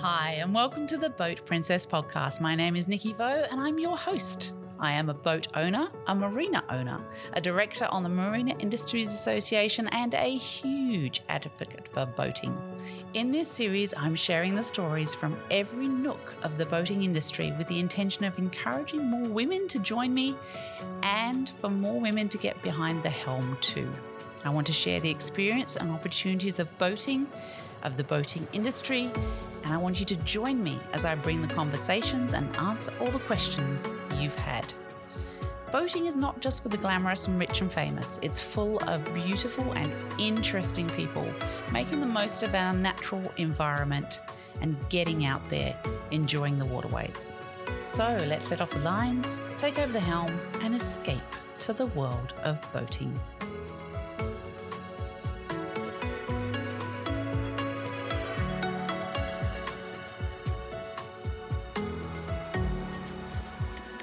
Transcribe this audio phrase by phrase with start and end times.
[0.00, 2.40] Hi, and welcome to the Boat Princess podcast.
[2.40, 4.54] My name is Nikki Vo, and I'm your host.
[4.78, 7.00] I am a boat owner, a marina owner,
[7.32, 12.56] a director on the Marina Industries Association, and a huge advocate for boating.
[13.14, 17.66] In this series, I'm sharing the stories from every nook of the boating industry with
[17.66, 20.36] the intention of encouraging more women to join me
[21.02, 23.90] and for more women to get behind the helm too.
[24.44, 27.26] I want to share the experience and opportunities of boating,
[27.82, 29.10] of the boating industry,
[29.64, 33.10] and I want you to join me as I bring the conversations and answer all
[33.10, 34.72] the questions you've had.
[35.70, 39.72] Boating is not just for the glamorous and rich and famous, it's full of beautiful
[39.72, 41.30] and interesting people
[41.72, 44.20] making the most of our natural environment
[44.62, 45.78] and getting out there
[46.10, 47.32] enjoying the waterways.
[47.84, 51.20] So let's set off the lines, take over the helm, and escape
[51.60, 53.18] to the world of boating.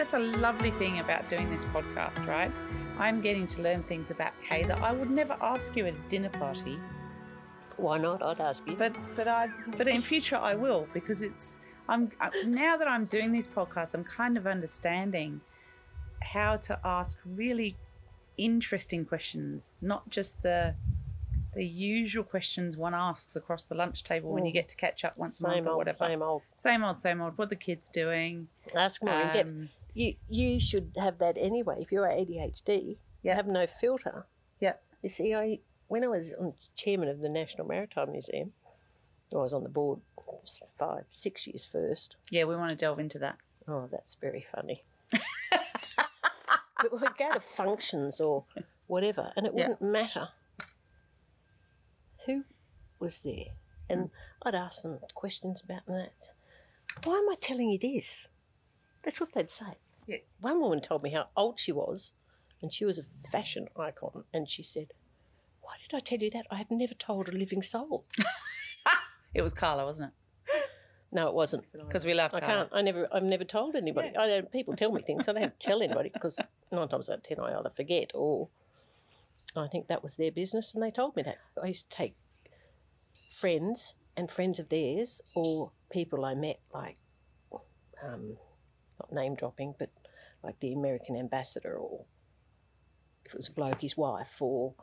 [0.05, 2.51] That's a lovely thing about doing this podcast, right?
[2.99, 6.09] I'm getting to learn things about Kay that I would never ask you at a
[6.09, 6.77] dinner party,
[7.77, 8.21] Why not?
[8.21, 8.75] I'd ask you.
[8.75, 11.57] but but I but in future I will because it's
[11.89, 12.11] I'm
[12.45, 15.41] now that I'm doing these podcasts, I'm kind of understanding
[16.21, 17.75] how to ask really
[18.37, 20.75] interesting questions, not just the
[21.55, 24.53] the usual questions one asks across the lunch table when you Mm.
[24.53, 25.97] get to catch up once a month same or old, whatever.
[25.97, 26.43] same old.
[26.57, 27.35] same old, same old.
[27.39, 28.49] What are the kids doing?
[28.75, 29.71] Ask more in depth.
[29.95, 31.77] You you should have that anyway.
[31.79, 34.25] If you're ADHD, you have no filter.
[34.59, 34.73] Yeah.
[35.01, 38.51] You see, I when I was on chairman of the National Maritime Museum,
[39.33, 40.01] I was on the board
[40.77, 42.15] five, six years first.
[42.29, 43.37] Yeah, we want to delve into that.
[43.67, 44.83] Oh, that's very funny.
[45.11, 48.43] but we'd go to functions or
[48.87, 49.69] whatever, and it Yeah.
[49.69, 50.29] wouldn't matter
[52.25, 52.43] who
[52.99, 53.53] was there.
[53.89, 54.09] And
[54.43, 56.13] I'd ask them questions about that.
[57.03, 58.29] Why am I telling you this?
[59.03, 59.75] That's what they'd say.
[60.07, 60.17] Yeah.
[60.41, 62.13] One woman told me how old she was,
[62.61, 64.87] and she was a fashion icon, and she said,
[65.61, 66.45] Why did I tell you that?
[66.51, 68.05] I had never told a living soul.
[69.33, 70.13] It was Carla, wasn't
[70.47, 70.61] it?
[71.11, 71.65] No, it wasn't.
[71.73, 72.55] Because we love I Carla.
[72.55, 72.69] can't.
[72.71, 73.07] I never.
[73.13, 74.15] I've never told anybody.
[74.17, 74.49] I don't.
[74.49, 75.27] People tell me things.
[75.27, 76.39] I don't tell anybody because
[76.71, 78.47] nine times out of ten I either forget or
[79.53, 81.37] I think that was their business and they told me that.
[81.61, 82.15] I used to take
[83.37, 86.95] friends and friends of theirs or people I met like,
[88.03, 88.37] um,
[88.99, 89.89] not name dropping, but
[90.43, 92.05] like the American ambassador or
[93.25, 94.73] if it was a bloke, his wife or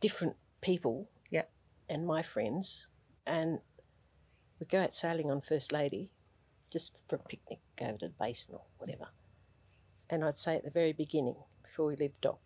[0.00, 1.08] different people.
[1.30, 1.44] Yeah.
[1.88, 2.86] And my friends
[3.26, 3.60] and
[4.58, 6.10] we'd go out sailing on First Lady
[6.70, 9.08] just for a picnic, go over to the basin or whatever.
[10.10, 12.40] And I'd say at the very beginning, before we leave the dock,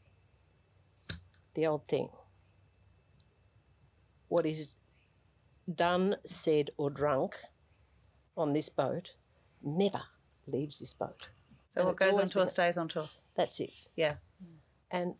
[1.54, 2.10] the old thing
[4.28, 4.74] what is
[5.74, 7.36] done, said, or drunk
[8.36, 9.12] on this boat
[9.62, 10.02] never
[10.50, 11.28] leaves this boat.
[11.70, 13.08] So And what goes on tour been- stays on tour.
[13.36, 13.72] That's it.
[13.94, 14.14] Yeah.
[14.90, 15.14] And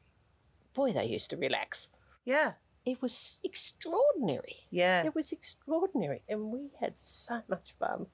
[0.75, 1.89] boy, they used to relax.
[2.25, 2.53] Yeah.
[2.85, 4.67] It was extraordinary.
[4.71, 5.05] Yeah.
[5.05, 6.23] It was extraordinary.
[6.29, 8.07] And we had so much fun.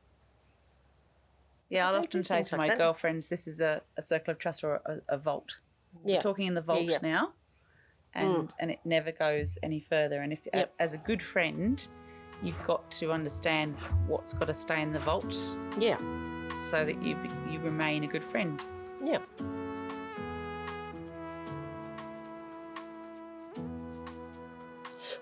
[1.68, 2.78] Yeah, I'll often say to like my that.
[2.78, 5.56] girlfriends, this is a, a circle of trust or a, a vault.
[6.04, 6.16] Yeah.
[6.16, 6.98] We're talking in the vault yeah.
[7.02, 7.32] now.
[8.14, 8.48] And mm.
[8.60, 10.22] and it never goes any further.
[10.22, 10.72] And if Yep.
[10.78, 11.84] as a good friend,
[12.42, 13.76] you've got to understand
[14.06, 15.36] what's got to stay in the vault
[15.78, 15.98] Yeah.
[16.56, 17.16] So that you
[17.50, 18.62] you remain a good friend.
[19.02, 19.18] Yeah.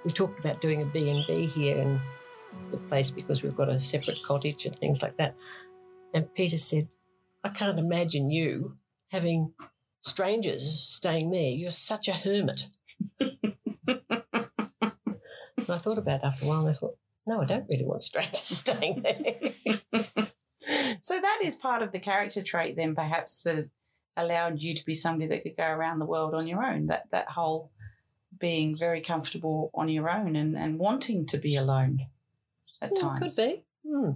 [0.05, 2.01] We talked about doing a B&B here in
[2.73, 5.37] the place because we've got a separate cottage and things like that.
[6.13, 6.89] And Peter said,
[7.45, 8.77] I can't imagine you
[9.11, 9.53] having
[10.01, 11.51] strangers staying there.
[11.51, 12.69] You're such a hermit.
[15.69, 18.03] I thought about it after a while and I thought, no, I don't really want
[18.03, 19.53] strangers staying there.
[21.03, 23.69] So that is part of the character trait then perhaps that
[24.17, 26.87] allowed you to be somebody that could go around the world on your own.
[26.87, 27.71] That that whole
[28.39, 32.01] being very comfortable on your own and, and wanting to be alone
[32.81, 33.37] at Yeah, times.
[33.37, 33.65] Could be.
[33.87, 34.11] Hmm.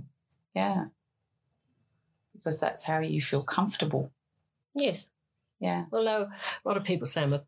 [0.54, 0.84] Yeah.
[2.32, 4.12] Because that's how you feel comfortable.
[4.74, 5.10] Yes.
[5.60, 5.86] Yeah.
[5.92, 7.44] Although a lot of people say I'm a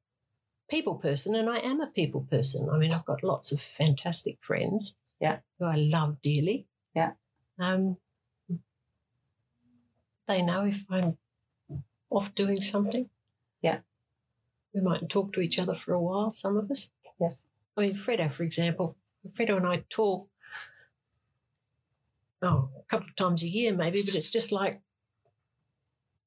[0.68, 2.68] people person, and I am a people person.
[2.70, 4.96] I mean, I've got lots of fantastic friends.
[5.20, 5.38] Yeah.
[5.58, 6.66] Who I love dearly.
[6.94, 7.12] Yeah.
[7.58, 7.98] Um,
[10.28, 11.16] they know if I'm
[12.10, 13.08] off doing something.
[13.62, 13.78] Yeah.
[14.74, 16.90] We might talk to each other for a while, some of us.
[17.20, 17.46] Yes.
[17.76, 18.96] I mean, Fredo, for example,
[19.26, 20.28] Fredo and I talk,
[22.42, 24.80] oh, a couple of times a year maybe, but it's just like,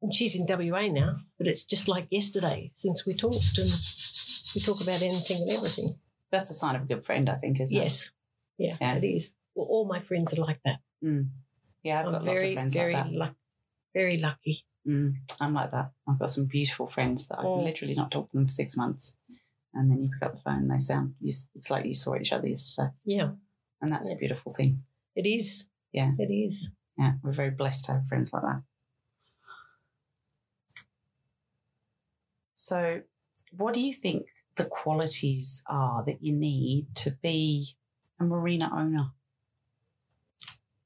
[0.02, 3.70] and she's in WA now, but it's just like yesterday since we talked, and
[4.56, 5.96] we talk about anything and everything.
[6.32, 7.84] That's a sign of a good friend, I think, isn't it?
[7.84, 8.12] Yes.
[8.58, 8.96] Yeah, Yeah.
[8.96, 9.36] it is.
[9.54, 10.78] Well, all my friends are like that.
[11.04, 11.28] Mm.
[11.84, 13.14] Yeah, I've I'm got very, lots of friends very like that.
[13.14, 13.36] luck,
[13.94, 14.66] very lucky.
[14.88, 15.92] Mm, I'm like that.
[16.08, 17.64] I've got some beautiful friends that I've Mm.
[17.66, 19.16] literally not talked to them for six months,
[19.74, 21.16] and then you pick up the phone and they sound.
[21.22, 23.32] You, it's like you saw each other yesterday, Yeah,
[23.82, 24.16] and that's Yeah.
[24.16, 24.84] a beautiful thing.
[25.16, 25.70] it is.
[25.92, 26.14] Yeah.
[26.18, 26.72] it is.
[26.98, 28.64] Yeah, we're very blessed to have friends like that.
[32.54, 33.02] So,
[33.52, 37.76] what do you think the qualities are that you need to be
[38.20, 39.12] a marina owner?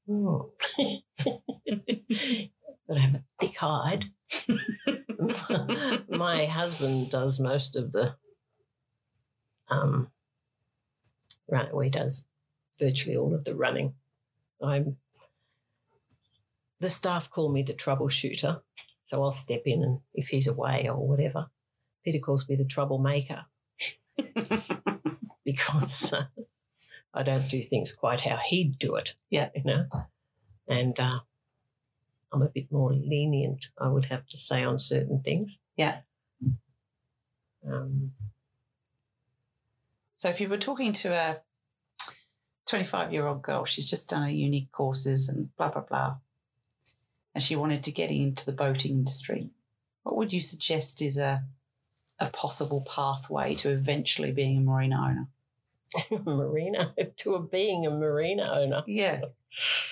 [0.08, 0.52] Oh.
[2.88, 4.04] Gotta have a thick hide.
[6.08, 8.16] My husband does most of the
[9.68, 10.08] um
[11.48, 12.26] right well, he does
[12.78, 13.94] virtually all of the running.
[14.62, 14.96] I'm
[16.80, 18.60] the staff call me the troubleshooter,
[19.04, 21.46] so I'll step in and if he's away or whatever.
[22.04, 23.46] Peter calls me the troublemaker
[25.44, 26.26] because uh,
[27.12, 29.16] I don't do things quite how he'd do it.
[29.28, 29.48] Yeah.
[29.56, 29.86] You know?
[30.68, 31.10] And uh,
[32.32, 35.58] I'm a bit more lenient, I would have to say, on certain things.
[35.76, 35.98] Yeah.
[37.66, 38.12] Um,
[40.16, 41.40] So if you were talking to a
[42.66, 46.16] 25 year old girl, she's just done her unique courses and blah, blah, blah,
[47.34, 49.50] and she wanted to get into the boating industry,
[50.02, 51.44] what would you suggest is a,
[52.18, 55.28] a possible pathway to eventually being a marina
[56.10, 56.24] owner?
[56.24, 58.82] marina, to a being a marina owner.
[58.86, 59.20] Yeah.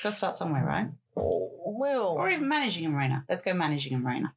[0.03, 0.89] Got to start somewhere, right?
[1.15, 3.25] Well, Or even managing a marina.
[3.29, 4.35] Let's go managing a marina.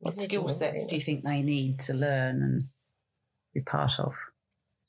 [0.00, 2.64] What managing skill a sets do you think they need to learn and
[3.54, 4.16] be part of?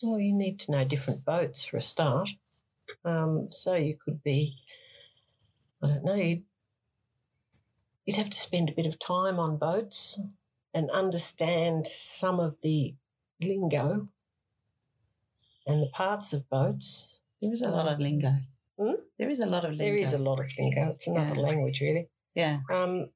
[0.02, 2.30] Well, you need to know different boats for a start.
[3.06, 4.56] Um, so you could be,
[5.82, 6.44] I don't know, you'd,
[8.06, 10.20] you'd have to spend a bit of time on boats
[10.74, 12.96] and understand some of the
[13.42, 14.08] lingo
[15.66, 17.22] and the parts of boats.
[17.42, 18.34] There is a lot of lingo.
[19.24, 19.84] There is a lot of lingo.
[19.86, 20.90] There is a lot of lingo.
[20.92, 21.42] It's another Yeah.
[21.42, 22.10] language, really.
[22.36, 22.60] Yeah.
[22.70, 23.12] Um,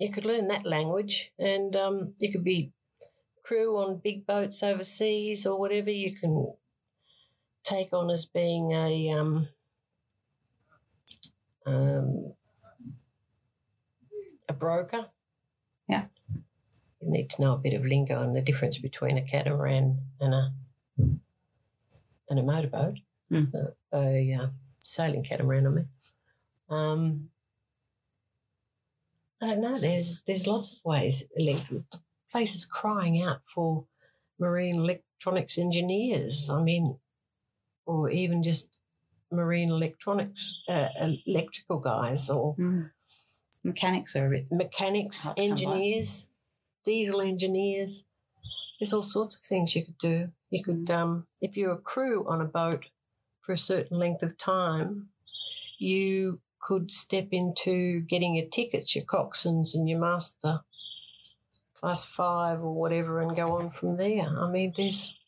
[0.00, 2.72] you could learn that language, and um, you could be
[3.44, 5.90] crew on big boats overseas or whatever.
[5.90, 6.54] You can
[7.62, 9.48] take on as being a um,
[11.64, 12.32] um,
[14.48, 15.06] a broker.
[15.88, 16.06] Yeah.
[17.00, 20.34] You need to know a bit of lingo and the difference between a catamaran and
[20.34, 20.52] a
[22.28, 22.98] and a motorboat,
[23.32, 23.54] Mm.
[23.54, 24.46] a, a uh,
[24.80, 25.66] sailing catamaran.
[25.66, 25.88] I mean,
[26.68, 27.30] um,
[29.42, 29.78] I don't know.
[29.78, 31.28] There's there's lots of ways.
[31.38, 31.84] Elec-
[32.32, 33.84] Places crying out for
[34.38, 36.48] marine electronics engineers.
[36.48, 36.98] I mean,
[37.86, 38.80] or even just
[39.32, 40.88] marine electronics, uh,
[41.26, 42.90] electrical guys, or Mm.
[43.62, 44.46] Mechanics are a bit.
[44.50, 45.52] mechanics, Hard to come by.
[45.52, 46.28] engineers,
[46.84, 48.04] diesel engineers.
[48.78, 50.32] There's all sorts of things you could do.
[50.50, 52.86] You could, um, if you're a crew on a boat
[53.40, 55.08] for a certain length of time,
[55.78, 60.52] you could step into getting your tickets, your coxswains and your master
[61.74, 64.28] class five or whatever, and go on from there.
[64.38, 65.18] I mean, there's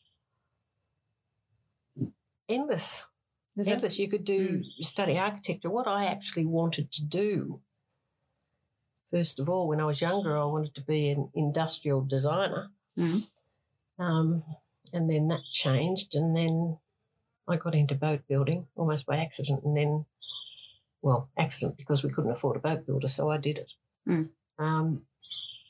[2.47, 3.07] endless
[3.55, 3.99] There's a- endless.
[3.99, 5.69] You could do study architecture.
[5.71, 7.61] What I actually wanted to do,
[9.09, 12.71] first of all, when I was younger, I wanted to be an industrial designer.
[12.97, 13.27] Mhm.
[13.97, 14.43] Um,
[14.93, 16.79] and then that changed, and then
[17.47, 20.05] I got into boat building almost by accident, and then,
[21.01, 23.71] well, accident because we couldn't afford a boat builder, so I did it.
[24.07, 24.29] Mm.
[24.59, 25.05] Um,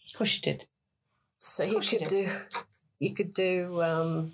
[0.07, 0.67] Of course you did.
[1.39, 2.29] so you course you could do,
[2.99, 3.81] you could do.
[3.81, 4.31] Um,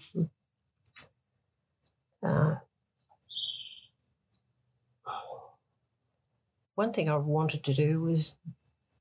[2.21, 2.55] uh,
[6.75, 8.37] one thing I wanted to do was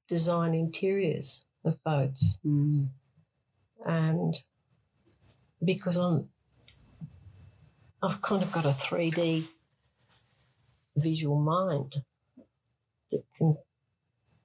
[0.08, 2.88] design interiors of boats, Mm.
[3.84, 4.34] and
[5.64, 6.28] because I'm,
[8.02, 9.48] I've kind of got a three D
[10.96, 12.02] visual mind
[13.10, 13.56] that can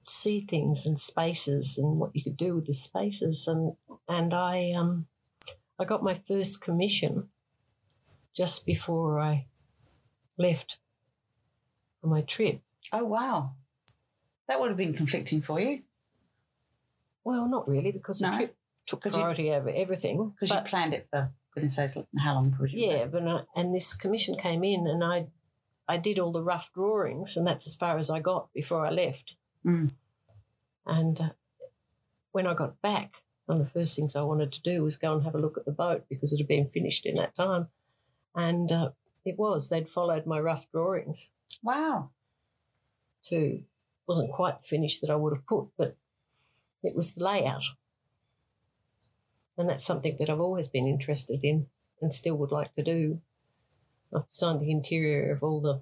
[0.06, 3.74] see things and spaces and what you could do with the spaces and
[4.08, 5.06] and I um
[5.78, 7.28] I got my first commission
[8.36, 9.46] just before I
[10.36, 10.78] left
[12.00, 12.60] for my trip.
[12.92, 13.52] Oh, wow.
[14.48, 15.82] That would have been conflicting for you
[17.24, 18.36] Well, not really because the No?
[18.36, 18.56] trip
[18.86, 20.30] took 'Cause you- priority over everything.
[20.30, 22.86] because you planned it for goodness sakes, how long would you?
[22.86, 25.28] yeah, but I, and this commission came in and I
[25.88, 28.90] I did all the rough drawings and that's as far as I got before I
[28.90, 29.34] left.
[29.66, 29.90] Mm.
[30.86, 31.28] And uh,
[32.32, 35.14] when I got back, one of the first things I wanted to do was go
[35.14, 37.68] and have a look at the boat because it had been finished in that time.
[38.34, 38.90] And uh,
[39.24, 41.32] it was, they'd followed my rough drawings
[41.62, 42.10] Wow.
[43.24, 43.62] to,
[44.06, 45.96] wasn't quite finished that I would have put, but
[46.82, 47.62] it was the layout.
[49.56, 51.66] And that's something that I've always been interested in
[52.00, 53.20] and still would like to do.
[54.14, 55.80] I've designed the interior of all the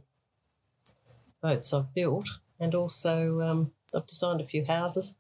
[1.43, 2.29] boats I've built,
[2.61, 5.17] and also um, I've designed a few houses.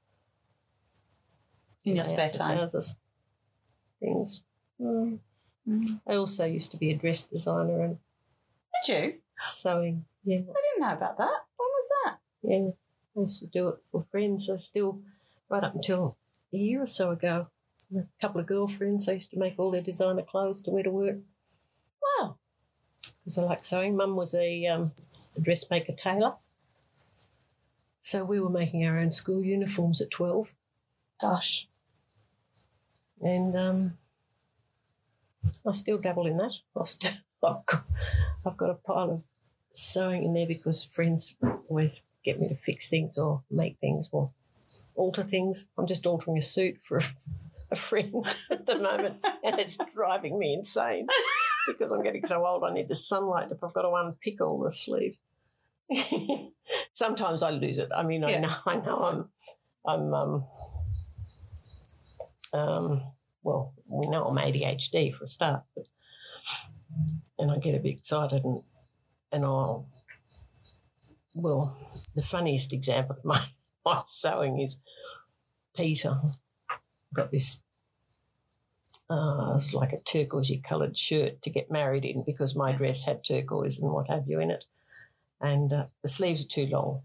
[1.84, 2.58] In your spare time.
[2.58, 2.96] Houses,
[3.98, 4.44] things.
[4.80, 5.18] Mm.
[6.06, 7.98] I also used to be a dress designer and
[8.86, 9.14] Did you?
[9.40, 10.04] sewing.
[10.24, 11.38] Yeah, I didn't know about that.
[11.56, 12.18] When was that?
[12.42, 12.70] yeah.
[13.16, 14.48] I used to do it for friends.
[14.48, 15.00] I still,
[15.48, 16.16] right up until
[16.52, 17.48] a year or so ago,
[17.96, 19.08] a couple of girlfriends.
[19.08, 21.16] I used to make all their designer clothes to wear to work
[22.18, 22.36] Wow.
[23.20, 23.96] because I like sewing.
[23.96, 24.92] Mum was a, um,
[25.36, 26.34] a dressmaker tailor.
[28.00, 30.54] So we were making our own school uniforms at 12.
[31.20, 31.68] Gosh.
[33.20, 33.98] And um,
[35.66, 36.54] I still dabble in that.
[36.76, 37.84] I still, I've, got,
[38.44, 39.22] I've got a pile of
[39.72, 41.36] sewing in there because friends
[41.68, 44.30] always get me to fix things or make things or
[44.94, 45.68] alter things.
[45.78, 47.00] I'm just altering a suit for
[47.72, 51.06] a, friend at the moment, and it's driving me insane
[51.66, 52.64] because I'm getting so old.
[52.64, 55.20] I need the sunlight if I've got to unpick all the sleeves.
[56.92, 57.90] Sometimes I lose it.
[57.94, 59.28] I mean, I know, I know, I'm,
[59.86, 60.46] I'm, um,
[62.54, 63.02] um,
[63.42, 65.86] well, we know I'm ADHD for a start, but,
[67.38, 68.62] and I get a bit excited and
[69.32, 69.88] and I'll,
[71.34, 71.76] well,
[72.14, 73.42] the funniest example of my,
[73.84, 74.78] my sewing is
[75.74, 76.20] Peter
[77.14, 77.61] got this,
[79.12, 83.22] uh, it's like a turquoisey coloured shirt to get married in because my dress had
[83.22, 84.64] turquoise and what have you in it.
[85.40, 87.02] And uh, the sleeves are too long.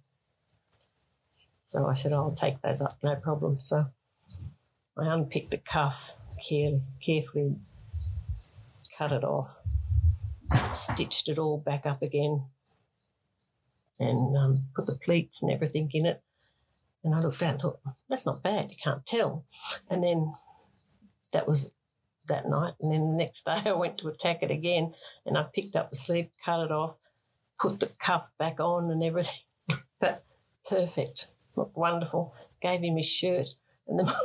[1.63, 3.57] So I said, I'll take those up, no problem.
[3.59, 3.87] So
[4.97, 6.15] I unpicked the cuff,
[6.47, 7.55] care- carefully
[8.97, 9.61] cut it off,
[10.73, 12.45] stitched it all back up again,
[13.99, 16.23] and um, put the pleats and everything in it.
[17.03, 19.45] And I looked down and thought, that's not bad, you can't tell.
[19.89, 20.31] And then
[21.33, 21.73] that was
[22.27, 22.74] that night.
[22.81, 24.93] And then the next day I went to attack it again
[25.25, 26.98] and I picked up the sleeve, cut it off,
[27.60, 29.41] put the cuff back on and everything.
[30.00, 30.24] but
[30.67, 32.34] perfect, looked wonderful.
[32.62, 33.50] Gave him his shirt.
[33.88, 34.15] And the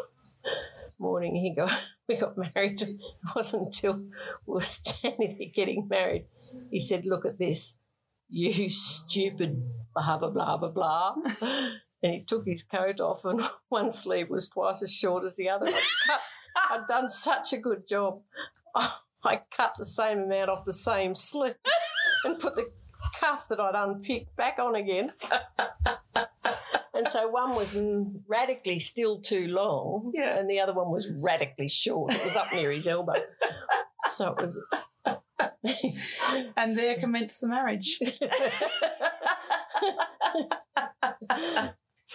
[0.99, 1.73] morning he got,
[2.09, 2.81] we got married.
[2.83, 2.99] It
[3.35, 4.09] wasn't until we
[4.47, 6.27] were standing there getting married.
[6.71, 7.79] He said, Look at this,
[8.29, 9.63] you stupid
[9.95, 11.15] blah, blah, blah, blah, blah.
[12.03, 15.49] And he took his coat off, and one sleeve was twice as short as the
[15.49, 15.69] other.
[16.73, 18.21] I'd, done such a good job.
[18.75, 21.55] Oh, I cut the same amount off the same sleeve
[22.25, 22.71] and put the
[23.21, 25.13] cuff that I'd unpicked back on again.
[26.95, 27.77] And so one was
[28.29, 30.37] radically still too long, Yeah.
[30.39, 32.13] and the other one was radically short.
[32.13, 33.15] It was up near his elbow.
[34.11, 34.61] So it was.
[36.57, 37.99] And there commenced the marriage.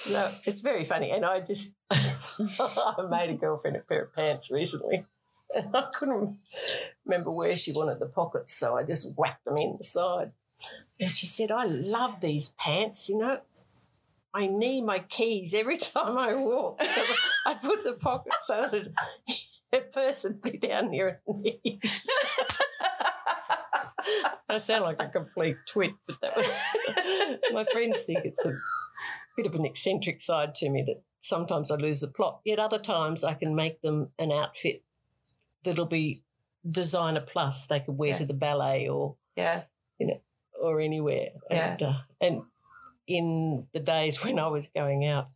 [0.09, 1.11] no, it's very funny.
[1.11, 1.73] And I just,
[2.60, 5.06] I made a girlfriend a pair of pants recently.
[5.53, 6.38] And I couldn't
[7.06, 10.32] remember where she wanted the pockets, so I just whacked them in the side.
[11.00, 13.39] And she said, I love these pants, you know.
[14.34, 16.77] I need my keys every time I walk.
[17.46, 18.91] I put the pocket so that
[19.74, 22.08] a person be down near her knees.
[24.50, 26.62] I sound like a complete twit, but that was
[27.51, 28.53] my friends think it's a
[29.36, 32.41] bit of an eccentric side to me that sometimes I lose the plot.
[32.45, 34.83] Yet other times I can make them an outfit
[35.63, 36.21] that'll be
[36.69, 37.67] designer plus.
[37.67, 39.63] They could wear to the ballet or Yeah.
[40.00, 40.21] You know,
[40.62, 41.29] or anywhere.
[41.50, 41.71] Yeah.
[41.71, 42.41] And, uh, and
[43.07, 45.27] in the days when I was going out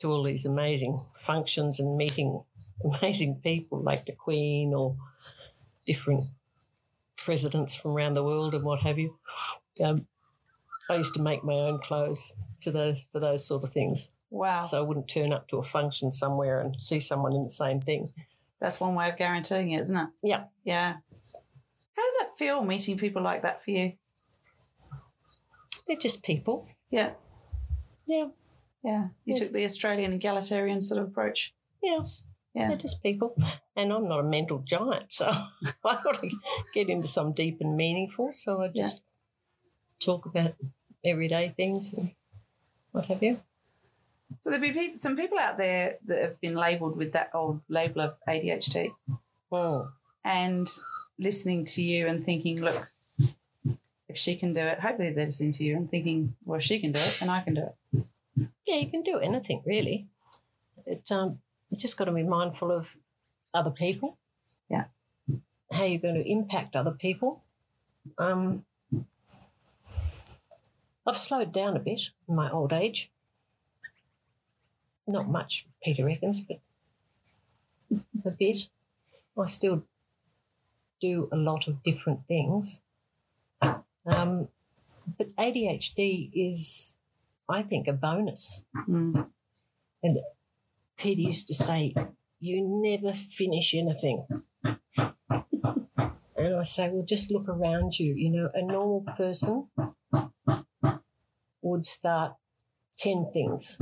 [0.00, 2.42] to all these amazing functions and meeting
[2.84, 4.96] amazing people like the Queen or
[5.86, 6.22] different
[7.18, 9.18] presidents from around the world and what have you,
[9.84, 10.06] um,
[10.88, 14.14] I used to make my own clothes to those for those sort of things.
[14.30, 14.62] Wow.
[14.62, 17.80] So I wouldn't turn up to a function somewhere and see someone in the same
[17.80, 18.08] thing.
[18.60, 20.08] That's one way of guaranteeing it, isn't it?
[20.22, 20.44] Yeah.
[20.64, 20.92] Yeah.
[21.96, 23.94] How did that feel meeting people like that for you?
[25.86, 26.68] They're just people.
[26.90, 27.10] Yeah.
[28.06, 28.28] Yeah.
[28.84, 29.08] Yeah.
[29.24, 29.38] You Yes.
[29.40, 31.52] took the Australian egalitarian sort of approach.
[31.82, 32.02] Yeah.
[32.54, 32.68] Yeah.
[32.68, 33.36] They're just people.
[33.76, 35.26] And I'm not a mental giant, so
[35.84, 36.30] I've got to
[36.74, 38.32] get into some deep and meaningful.
[38.32, 39.02] So I just
[40.00, 40.54] talk about
[41.04, 42.12] everyday things and
[42.92, 43.40] what have you.
[44.40, 48.02] So there'd be some people out there that have been labelled with that old label
[48.02, 48.92] of ADHD
[49.52, 49.88] Oh,
[50.24, 50.68] and
[51.18, 52.90] listening to you and thinking, look,
[54.08, 56.80] if she can do it, hopefully they're listening to you and thinking, well, if she
[56.80, 57.62] can do it, and I can do
[57.94, 58.06] it.
[58.66, 60.06] yeah, you can do anything really.
[60.86, 62.96] It um, you just got to be mindful of
[63.52, 64.18] other people.
[64.68, 64.84] Yeah.
[65.72, 67.42] How you're going to impact other people.
[68.18, 68.64] Um,
[71.06, 73.10] I've slowed down a bit in my old age.
[75.10, 76.60] Not much, Peter reckons, but
[78.24, 78.68] a bit.
[79.36, 79.84] I still
[81.00, 82.82] do a lot of different things.
[83.60, 84.48] Um,
[85.18, 86.98] but ADHD is,
[87.48, 88.66] I think, a bonus.
[88.88, 89.26] Mm.
[90.00, 90.18] And
[90.96, 91.92] Peter used to say,
[92.38, 94.26] You never finish anything.
[94.62, 94.78] and
[96.38, 98.14] I say, Well, just look around you.
[98.14, 99.70] You know, a normal person
[101.62, 102.34] would start
[102.98, 103.80] 10 things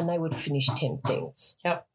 [0.00, 1.58] and they would finish 10 things.
[1.62, 1.86] Yep.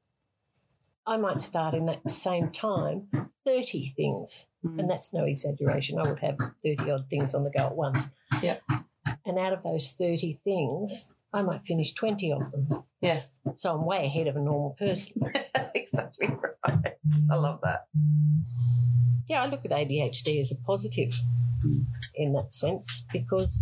[1.08, 3.08] I might start in that same time
[3.46, 4.50] 30 things.
[4.64, 4.80] Mm.
[4.80, 6.00] And that's no exaggeration.
[6.00, 8.14] I would have 30 odd things on the go at once.
[8.42, 8.62] Yep.
[9.26, 12.84] And out of those 30 things, I might finish 20 of them.
[13.02, 13.42] Yes.
[13.56, 15.24] So I'm way ahead of a normal person.
[15.76, 16.30] exactly
[16.64, 16.96] right.
[17.30, 17.88] I love that.
[19.28, 21.14] Yeah, I look at ADHD as a positive
[22.14, 23.62] in that sense because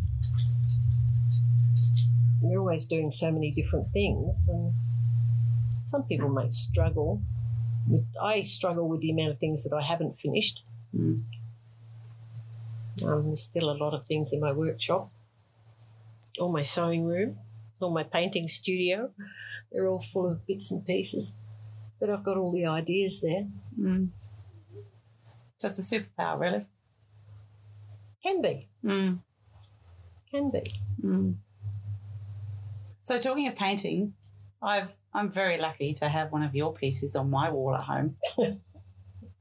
[2.52, 4.74] you're always doing so many different things and
[5.86, 7.22] some people may struggle
[7.88, 10.64] with I struggle with the amount of things that I haven't finished.
[10.96, 11.24] Mm.
[13.04, 15.12] Um, there's still a lot of things in my workshop,
[16.40, 17.38] or my sewing room,
[17.82, 19.12] or my painting studio.
[19.72, 21.38] They're all full of bits and pieces,
[22.00, 23.48] but I've got all the ideas there.
[23.80, 24.10] Mm.
[25.58, 26.66] So it's a superpower, really.
[28.24, 29.20] Can be, Mm.
[30.32, 30.62] can be.
[31.04, 31.36] Mm.
[33.04, 34.14] So talking of painting,
[34.62, 38.16] I've I'm very lucky to have one of your pieces on my wall at home.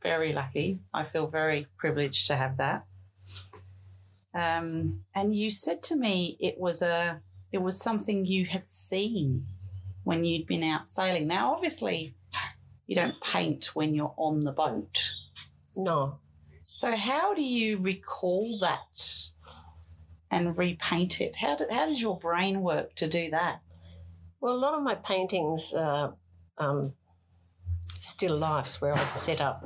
[0.03, 0.81] very lucky.
[0.93, 2.85] I feel very privileged to have that.
[4.35, 9.47] Um, and you said to me it was a it was something you had seen
[10.03, 11.29] when you'd been out sailing.
[11.29, 12.17] Now, obviously,
[12.89, 15.05] you don't paint when you're on the boat.
[15.77, 16.19] No,
[16.67, 19.32] So how do you recall that
[20.33, 21.37] and repaint it?
[21.37, 23.61] How, do, how does your brain work to do that?
[24.41, 26.15] Well, a lot of my paintings are
[26.57, 26.95] um,
[27.91, 29.63] still lifes where I set up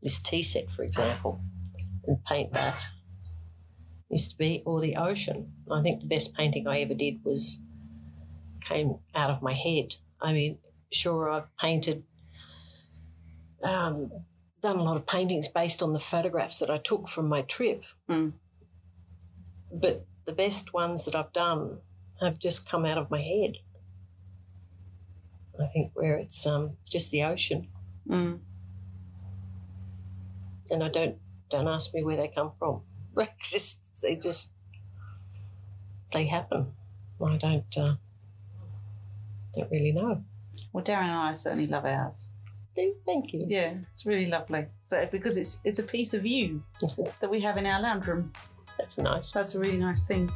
[0.00, 1.40] this tea set, for example,
[2.06, 2.80] and paint that.
[4.08, 5.52] Used to be, or the ocean.
[5.70, 7.60] I think the best painting I ever did was
[8.66, 9.96] came out of my head.
[10.20, 10.58] I mean,
[10.92, 12.04] sure, I've painted,
[13.64, 14.10] um,
[14.62, 17.82] done a lot of paintings based on the photographs that I took from my trip.
[18.08, 18.34] Mm.
[19.72, 21.78] But the best ones that I've done
[22.20, 23.58] have just come out of my head.
[25.60, 27.68] I think where it's um, just the ocean,
[28.08, 28.40] Mm.
[30.70, 31.16] and I don't
[31.50, 32.82] don't ask me where they come from.
[33.16, 34.52] They just they just
[36.12, 36.72] they happen.
[37.20, 37.96] I don't uh,
[39.56, 40.22] don't really know.
[40.72, 42.30] Well, Darren and I certainly love ours.
[43.04, 43.44] Thank you.
[43.48, 44.66] Yeah, it's really lovely.
[44.84, 46.62] So because it's it's a piece of you
[47.20, 48.32] that we have in our lounge room.
[48.78, 49.32] That's nice.
[49.32, 50.30] That's a really nice thing.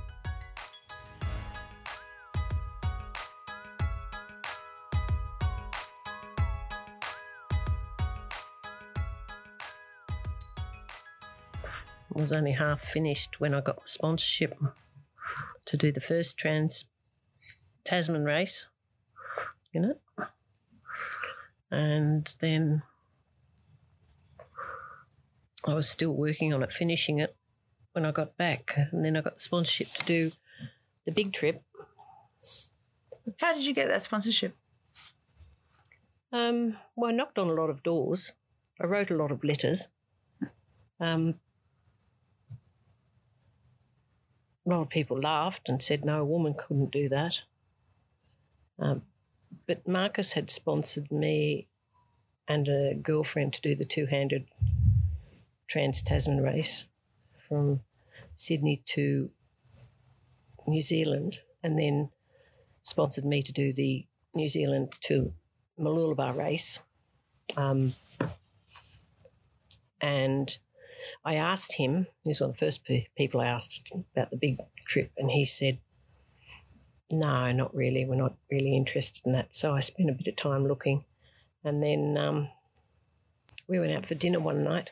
[12.14, 14.59] I was only half finished when I got the sponsorship
[15.64, 16.85] to do the first trans
[17.85, 18.68] Tasman race
[19.72, 20.00] in it.
[21.70, 22.83] And then
[25.64, 27.35] I was still working on it, finishing it
[27.92, 28.74] when I got back.
[28.76, 30.33] And then I got the sponsorship to do
[31.07, 31.62] the big trip.
[33.38, 34.57] How did you get that sponsorship?
[36.33, 38.33] Um, well, I knocked on a lot of doors.
[38.81, 39.88] I wrote a lot of letters.
[40.98, 41.35] Um,
[44.64, 47.42] a lot of people laughed and said, no, a woman couldn't do that.
[48.78, 49.02] Um,
[49.66, 51.68] but Marcus had sponsored me
[52.48, 54.46] and a girlfriend to do the two handed
[55.68, 56.88] Trans Tasman race
[57.52, 57.80] from
[58.34, 59.30] Sydney to
[60.66, 62.08] New Zealand and then
[62.82, 65.34] sponsored me to do the New Zealand to
[65.78, 66.80] Mooloolaba race.
[67.54, 67.92] Um,
[70.00, 70.56] and
[71.26, 74.56] I asked him, he's one of the first pe- people I asked about the big
[74.86, 75.78] trip, and he said,
[77.10, 78.06] No, not really.
[78.06, 79.54] We're not really interested in that.
[79.54, 81.04] So I spent a bit of time looking.
[81.62, 82.48] And then um,
[83.68, 84.90] we went out for dinner one night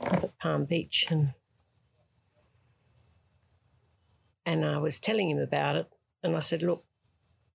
[0.00, 1.34] up at Palm Beach, and
[4.46, 5.86] and I was telling him about it,
[6.22, 6.84] and I said, Look,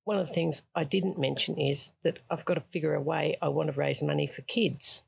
[0.04, 3.38] one of the things I didn't mention is that I've got to figure a way
[3.42, 5.04] I want to raise money for kids.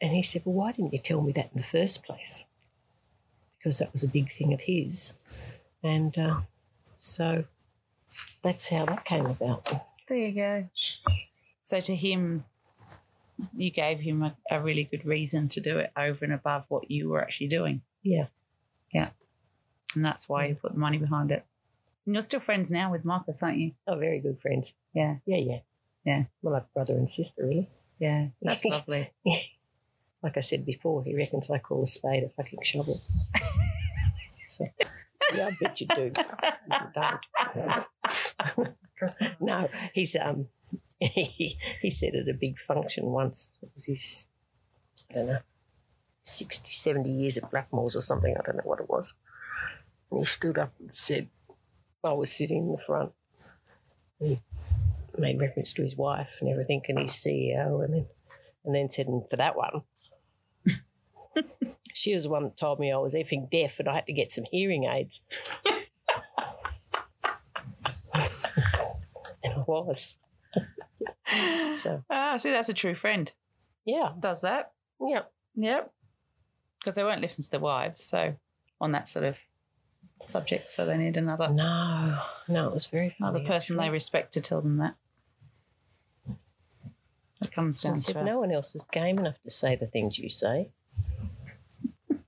[0.00, 2.46] And he said, Well, why didn't you tell me that in the first place?
[3.58, 5.16] Because that was a big thing of his.
[5.82, 6.40] And uh,
[6.96, 7.44] so
[8.42, 9.70] that's how that came about.
[10.08, 10.68] There you go.
[11.62, 12.44] So to him,
[13.54, 16.90] you gave him a, a really good reason to do it over and above what
[16.90, 17.82] you were actually doing.
[18.02, 18.26] Yeah.
[18.92, 19.10] Yeah.
[19.94, 21.44] And that's why you put the money behind it.
[22.06, 23.72] And you're still friends now with Marcus, aren't you?
[23.86, 24.74] Oh, very good friends.
[24.94, 25.16] Yeah.
[25.26, 25.58] Yeah, yeah.
[26.04, 26.24] Yeah.
[26.42, 27.68] Well, like brother and sister, really.
[27.98, 28.28] Yeah.
[28.42, 29.12] That's lovely.
[30.22, 33.02] like I said before, he reckons I call a spade a fucking shovel.
[34.48, 34.66] so,
[35.34, 36.12] yeah, I bet you do.
[36.12, 38.74] You don't.
[38.98, 39.28] Trust me.
[39.40, 40.48] No, he's um
[41.00, 44.28] he, he said at a big function once, it was his
[45.10, 45.38] I don't know,
[46.22, 49.14] 60, 70 years at Blackmore's or something, I don't know what it was.
[50.10, 51.28] And he stood up and said,
[52.04, 53.12] I was sitting in the front.
[54.18, 54.40] He
[55.18, 58.06] made reference to his wife and everything and his CEO and then
[58.64, 59.82] and then said, and for that one
[61.94, 64.12] she was the one that told me I was effing deaf and I had to
[64.12, 65.22] get some hearing aids.
[68.14, 70.16] and I was.
[71.76, 73.32] so Ah, see, that's a true friend.
[73.84, 74.72] yeah, Does that?
[75.00, 75.22] yeah.
[75.56, 75.92] Yep.
[76.78, 78.36] Because they won't listen to the wives, so
[78.80, 79.36] on that sort of
[80.26, 83.38] subject, so they need another No, no, it was very funny.
[83.40, 84.94] another person they respect to tell them that.
[87.42, 90.18] It comes down to if no one else is game enough to say the things
[90.18, 90.68] you say.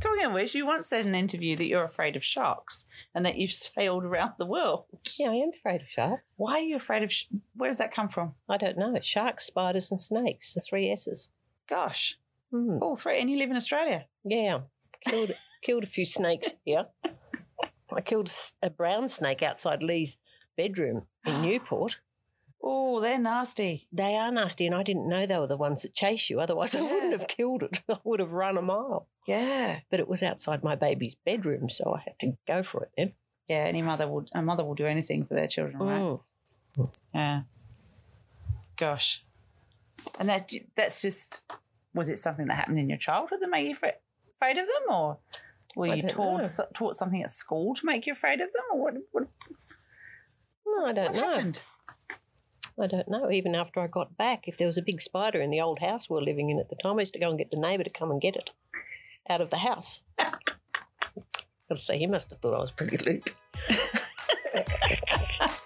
[0.00, 3.24] Talking of which, you once said in an interview that you're afraid of sharks and
[3.24, 4.84] that you've sailed around the world.
[5.18, 6.34] Yeah, I am afraid of sharks.
[6.36, 7.12] Why are you afraid of?
[7.12, 8.34] Sh- Where does that come from?
[8.48, 8.96] I don't know.
[9.00, 10.52] Sharks, spiders, and snakes.
[10.54, 11.30] The three S's.
[11.68, 12.18] Gosh,
[12.50, 12.78] Hmm.
[12.82, 14.06] all three, and you live in Australia.
[14.24, 14.60] Yeah,
[15.06, 16.86] killed killed a few snakes here.
[17.94, 18.30] I killed
[18.62, 20.18] a brown snake outside Lee's
[20.56, 21.98] bedroom in Newport.
[22.62, 23.86] Oh, they're nasty.
[23.92, 26.40] They are nasty, and I didn't know they were the ones that chase you.
[26.40, 27.80] Otherwise, I wouldn't have killed it.
[27.88, 29.06] I would have run a mile.
[29.28, 32.90] Yeah, But it was outside my baby's bedroom, so I had to go for it
[32.96, 33.12] then.
[33.48, 33.58] yeah.
[33.66, 34.28] Any mother would.
[34.34, 36.00] a mother will do anything for their children, right?
[36.00, 36.20] Mm.
[37.14, 37.42] Yeah.
[38.76, 39.22] Gosh.
[40.18, 41.42] And that that's just
[41.94, 45.18] was it something that happened in your childhood that made you afraid of them, or
[45.76, 48.78] were you taught so- taught something at school to make you afraid of them, or
[48.82, 48.94] what?
[49.12, 49.28] What,
[50.66, 51.28] No, I don't know.
[51.30, 51.60] happened?
[52.80, 53.30] I don't know.
[53.30, 56.08] Even after I got back, if there was a big spider in the old house
[56.08, 57.82] we were living in at the time, I used to go and get the neighbour
[57.84, 58.50] to come and get it
[59.28, 60.02] out of the house.
[61.70, 63.32] I'll say he must have thought I was pretty loopy.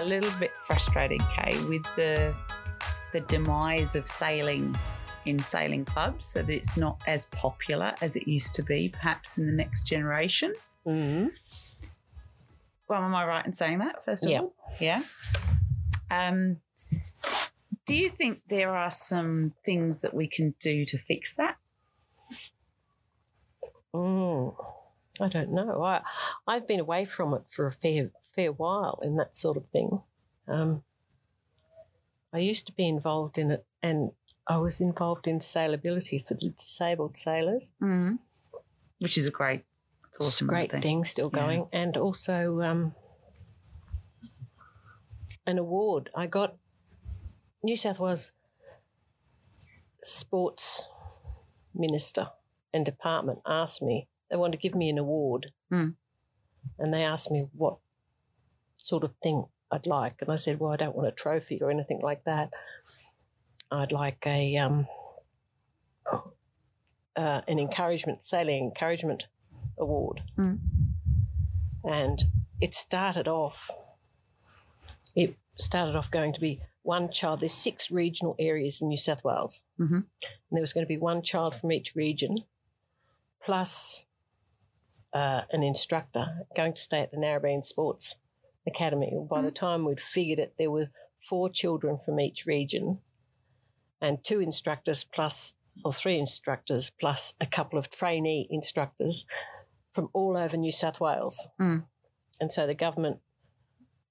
[0.00, 2.34] a little bit frustrated, Kay, with the
[3.12, 4.74] the demise of sailing
[5.26, 9.36] in sailing clubs, so that it's not as popular as it used to be, perhaps
[9.38, 10.52] in the next generation.
[10.86, 11.28] Mm-hmm.
[12.88, 14.04] Well, am I right in saying that?
[14.04, 14.40] First of Yeah.
[14.40, 15.02] all, yeah.
[16.10, 16.56] Um,
[17.86, 21.56] do you think there are some things that we can do to fix that?
[23.94, 24.54] Mm.
[25.20, 25.82] I don't know.
[25.82, 26.00] I
[26.46, 30.00] I've been away from it for a fair fair while in that sort of thing.
[30.48, 30.82] Um,
[32.32, 34.12] I used to be involved in it, and
[34.46, 37.72] I was involved in sailability for the disabled sailors.
[37.80, 38.18] Mm.
[38.98, 39.64] Which is a great,
[40.08, 40.82] it's awesome great thing.
[40.82, 41.40] thing still Yeah.
[41.40, 42.94] going, and also um,
[45.46, 46.56] an award I got.
[47.64, 48.32] New South Wales
[50.02, 50.88] Sports
[51.74, 52.28] Minister
[52.74, 55.94] and Department asked me they wanted to give me an award, Mm.
[56.78, 57.76] and they asked me what
[58.84, 61.70] sort of thing I'd like, and I said, "Well, I don't want a trophy or
[61.70, 62.50] anything like that.
[63.70, 64.86] I'd like a um,
[67.16, 69.24] uh, an encouragement sailing encouragement
[69.78, 70.58] award." Mm.
[71.84, 72.24] and
[72.60, 73.68] it started off
[75.16, 79.24] it started off going to be one child there's six regional areas in new south
[79.24, 79.96] wales Mhm.
[79.96, 82.44] and there was going to be one child from each region
[83.44, 84.06] plus
[85.12, 88.16] uh, an instructor going to stay at the narrabeen sports
[88.66, 90.88] academy by the time we'd figured it there were
[91.28, 92.98] four children from each region
[94.00, 99.24] and two instructors plus or three instructors plus a couple of trainee instructors
[99.90, 101.48] from all over New South Wales.
[101.60, 101.84] Mm.
[102.40, 103.20] And so the government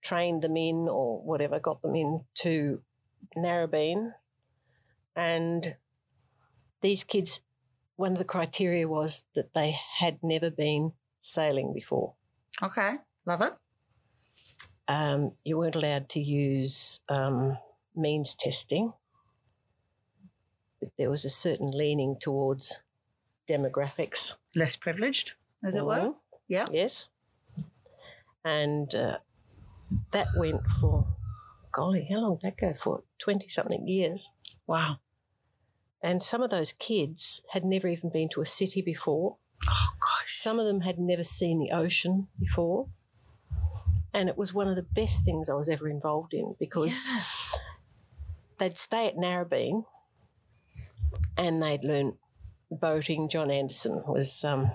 [0.02, 2.82] trained them in or whatever, got them in to
[3.38, 4.14] Narrabeen.
[5.16, 5.76] And
[6.82, 7.42] these kids,
[7.96, 12.14] one of the criteria was that they had never been sailing before.
[12.64, 13.54] Okay, love it.
[14.92, 17.58] Um, you weren't allowed to use um,
[17.96, 18.94] means testing.
[20.82, 22.84] But there was a certain leaning towards
[23.48, 24.36] demographics.
[24.54, 25.32] Less privileged,
[25.64, 25.96] as it were.
[25.96, 26.16] Mhm.
[26.48, 26.66] Yeah.
[26.72, 27.10] Yes.
[28.44, 29.18] And uh,
[30.12, 31.08] that went for,
[31.72, 33.04] golly, how long did that go for?
[33.20, 34.32] 20 something years.
[34.68, 34.98] Wow.
[36.04, 39.38] And some of those kids had never even been to a city before.
[39.70, 40.42] Oh gosh.
[40.42, 42.88] Some of them had never seen the ocean before.
[44.14, 47.24] And it was one of the best things I was ever involved in because Yeah.
[48.60, 49.86] they'd stay at Narrabeen
[51.38, 52.18] and they'd learn
[52.70, 53.30] boating.
[53.30, 54.72] John Anderson was um,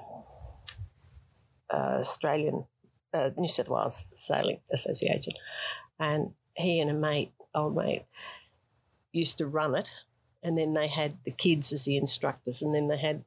[1.72, 2.64] uh, Australian,
[3.12, 5.34] uh, New South Wales Sailing Association,
[5.98, 8.04] and he and a mate, old mate,
[9.12, 9.90] used to run it,
[10.42, 13.24] and then they had the kids as the instructors, and then they had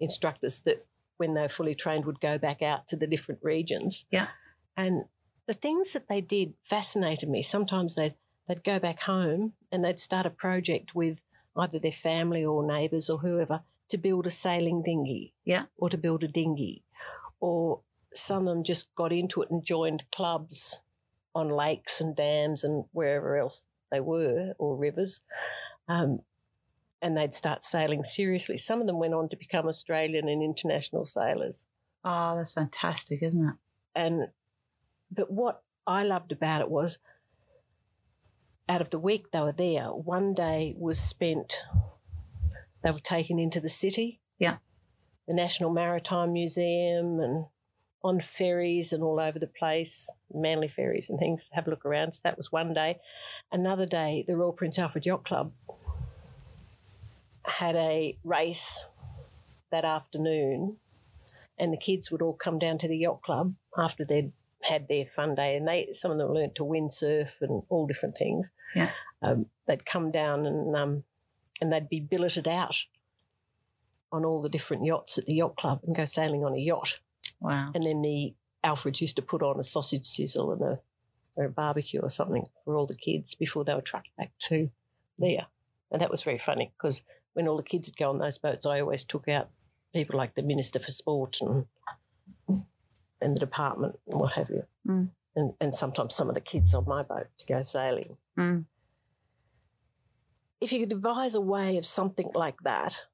[0.00, 0.84] instructors that,
[1.18, 4.06] when they were fully trained, would go back out to the different regions.
[4.10, 4.28] Yeah.
[4.76, 5.04] And
[5.52, 7.42] the things that they did fascinated me.
[7.42, 8.14] Sometimes they'd
[8.48, 11.20] they'd go back home and they'd start a project with
[11.56, 13.60] either their family or neighbours or whoever
[13.90, 15.34] to build a sailing dinghy.
[15.44, 15.64] Yeah.
[15.76, 16.84] Or to build a dinghy.
[17.38, 17.80] Or
[18.14, 20.82] some of them just got into it and joined clubs
[21.34, 25.20] on lakes and dams and wherever else they were or rivers.
[25.86, 26.20] Um,
[27.02, 28.56] and they'd start sailing seriously.
[28.56, 31.66] Some of them went on to become Australian and international sailors.
[32.04, 33.54] Oh, that's fantastic, isn't it?
[33.94, 34.28] And
[35.12, 36.98] but what I loved about it was
[38.68, 41.62] out of the week they were there, one day was spent
[42.82, 44.20] they were taken into the city.
[44.38, 44.56] Yeah.
[45.28, 47.46] The National Maritime Museum and
[48.04, 52.12] on ferries and all over the place, Manly ferries and things, have a look around.
[52.12, 52.98] So that was one day.
[53.52, 55.52] Another day, the Royal Prince Alfred Yacht Club
[57.44, 58.88] had a race
[59.70, 60.78] that afternoon,
[61.56, 64.32] and the kids would all come down to the yacht club after they'd
[64.72, 68.16] had their fun day, and they some of them learnt to windsurf and all different
[68.16, 68.52] things.
[68.74, 68.90] Yeah.
[69.22, 71.04] Um, they'd come down and um,
[71.60, 72.76] and they'd be billeted out
[74.10, 77.00] on all the different yachts at the yacht club and go sailing on a yacht.
[77.40, 77.70] Wow.
[77.74, 80.80] And then the Alfreds used to put on a sausage sizzle and a,
[81.36, 84.70] or a barbecue or something for all the kids before they were trucked back to
[85.18, 85.46] there.
[85.90, 88.66] And that was very funny because when all the kids would go on those boats,
[88.66, 89.48] I always took out
[89.94, 91.66] people like the Minister for Sport and
[93.22, 94.64] and the department and what have you.
[94.86, 95.08] Mm.
[95.34, 98.16] And, and sometimes some of the kids on my boat to go sailing.
[98.38, 98.64] Mm.
[100.60, 103.06] If you could devise a way of something like that,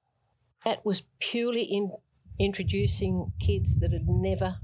[0.65, 1.93] that was purely in
[2.39, 4.59] introducing kids that had never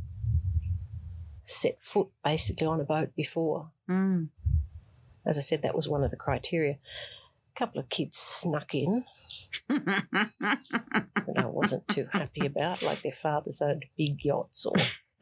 [1.44, 3.70] set foot basically on a boat before.
[3.88, 4.28] Mm.
[5.26, 6.72] As I said, that was one of the criteria.
[7.54, 9.04] A couple of kids snuck in
[9.68, 14.74] that I wasn't too happy about, like their fathers owned big yachts or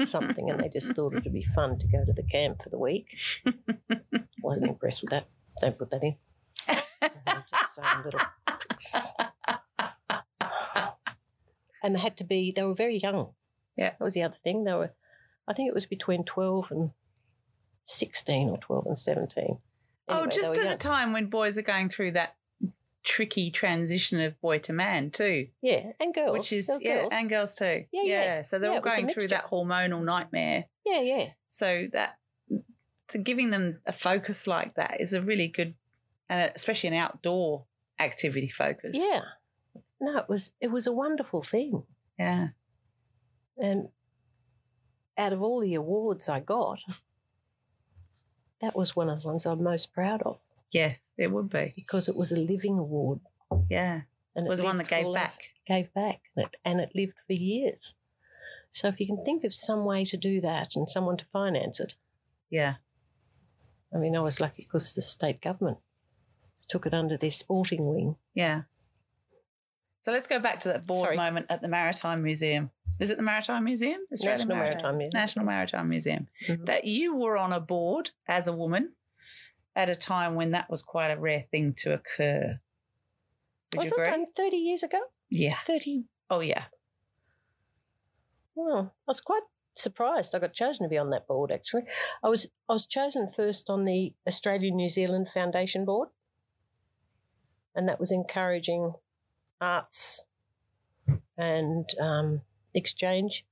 [0.06, 2.78] something, and they just thought it'd be fun to go to the camp for the
[2.78, 3.16] week.
[4.42, 5.28] Wasn't impressed with that.
[5.60, 6.16] Don't put that in.
[7.50, 8.20] just little.
[11.82, 13.30] And they had to be, they were very young.
[13.76, 13.90] Yeah.
[13.98, 14.64] That was the other thing.
[14.64, 14.92] They were,
[15.48, 16.90] I think it was between 12 and
[17.86, 19.44] 16 or 12 and 17.
[19.48, 19.58] oh,
[20.14, 20.68] Anyway, they just at young.
[20.68, 22.36] the time when boys are going through that
[23.04, 26.32] tricky transition of boy to man too, Yeah, and girls.
[26.32, 27.08] which is yeah, girls.
[27.12, 27.84] and girls too.
[27.92, 28.42] Yeah, yeah.
[28.42, 30.66] So they're Yeah, all it was a going through that hormonal nightmare.
[30.86, 31.26] yeah, yeah.
[31.48, 32.18] So that
[33.08, 35.74] to giving them a focus like that is a really good,
[36.28, 37.64] and especially an outdoor
[37.98, 38.92] activity focus.
[38.96, 39.22] Yeah.
[40.00, 41.82] No, it was it was a wonderful thing.
[42.18, 42.48] yeah.
[43.58, 43.88] And
[45.18, 46.78] out of all the awards I got,
[48.60, 50.38] that was one of the ones I'm most proud of
[50.72, 51.72] Yes, it would be.
[51.76, 53.20] because it was a living award.
[53.68, 54.02] Yeah,
[54.34, 55.38] And it was the one that gave back.
[55.66, 56.22] Gave back.
[56.64, 57.94] And it, lived for years.
[58.72, 61.78] So if you can think of some way to do that and someone to finance
[61.78, 61.94] it,
[62.50, 62.76] Yeah,
[63.94, 65.78] I mean, I was lucky because the state government
[66.70, 68.16] took it under their sporting wing.
[68.34, 68.62] yeah.
[70.04, 71.16] So let's go back to that board Sorry.
[71.16, 72.70] moment at the Maritime Museum.
[72.98, 74.00] Is it the Maritime Museum?
[74.12, 75.10] Australian National Maritime Museum.
[75.14, 76.28] National Maritime Museum.
[76.48, 76.66] Mhm.
[76.66, 78.94] That you were on a board as a woman
[79.74, 82.60] at a time when that was quite a rare thing to occur.
[83.72, 85.00] Would Was you it done 30 years ago?
[85.30, 85.56] Yeah.
[85.66, 86.04] 30.
[86.30, 86.64] Oh, yeah.
[88.54, 89.42] Well, I was quite
[89.74, 90.34] surprised.
[90.34, 91.50] I got chosen to be on that board.
[91.50, 91.82] Actually,
[92.22, 96.08] I was I was chosen first on the Australian New Zealand Foundation board,
[97.74, 98.94] and that was encouraging
[99.60, 100.22] arts
[101.36, 102.42] and um,
[102.74, 103.46] exchange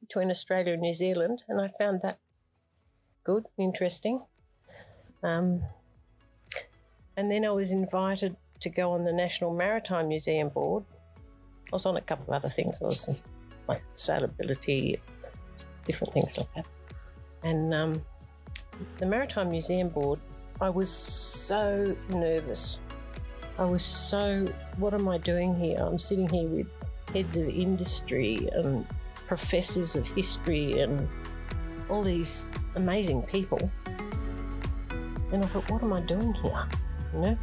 [0.00, 2.18] between Australia and New Zealand, and I found that
[3.24, 4.24] good, interesting.
[5.22, 5.62] Um,
[7.16, 10.84] and then I was invited to go on the National Maritime Museum board.
[11.72, 12.80] I was on a couple of other things.
[12.82, 13.08] I was
[13.68, 15.00] like sailability,
[15.86, 16.66] different things like that.
[17.42, 18.02] And um,
[18.98, 20.18] the Maritime Museum Board,
[20.60, 22.80] I was so nervous.
[23.58, 25.78] I was so, what am I doing here?
[25.80, 26.66] I'm sitting here with
[27.12, 28.86] heads of industry and
[29.26, 31.08] professors of history and
[31.88, 33.70] all these amazing people.
[35.32, 36.68] And I thought, what am I doing here?
[37.12, 37.38] You know?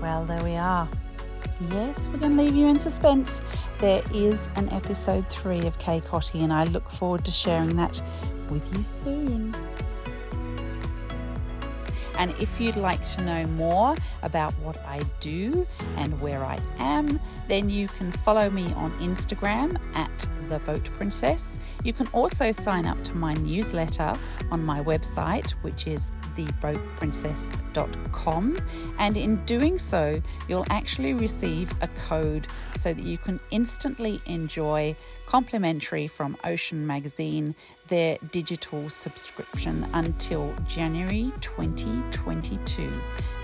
[0.00, 0.88] Well, there we are.
[1.70, 3.42] Yes, we're going to leave you in suspense.
[3.78, 8.02] There is an episode three of Kay Cottee, and I look forward to sharing that
[8.50, 9.54] with you soon.
[12.16, 17.20] And if you'd like to know more about what I do and where I am,
[17.48, 21.58] then you can follow me on Instagram at the Boat Princess.
[21.82, 24.18] You can also sign up to my newsletter
[24.50, 28.58] on my website, which is theboatprincess.com.
[28.98, 34.96] And in doing so, you'll actually receive a code so that you can instantly enjoy
[35.26, 37.54] complimentary from Ocean Magazine
[37.88, 42.90] their digital subscription until January 2022.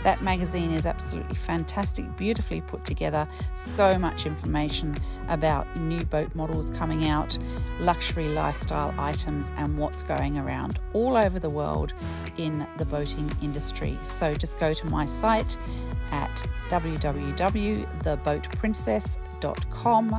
[0.03, 4.97] That magazine is absolutely fantastic, beautifully put together, so much information
[5.29, 7.37] about new boat models coming out,
[7.81, 11.93] luxury lifestyle items, and what's going around all over the world
[12.39, 13.99] in the boating industry.
[14.03, 15.59] So just go to my site
[16.13, 19.30] at www.theboatprincess.com,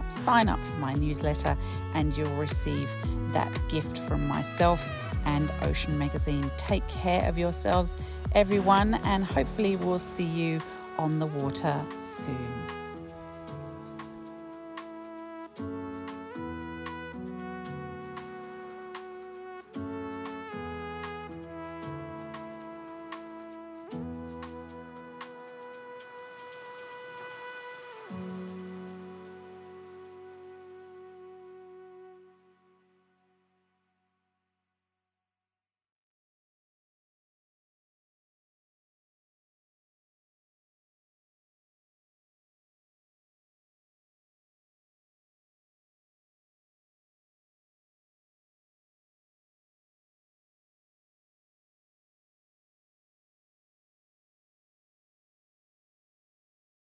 [0.10, 1.58] sign up for my newsletter,
[1.94, 2.90] and you'll receive
[3.32, 4.82] that gift from myself
[5.26, 6.50] and Ocean Magazine.
[6.58, 7.98] Take care of yourselves,
[8.34, 10.60] everyone, and hopefully we'll see you
[10.98, 12.81] on the water soon.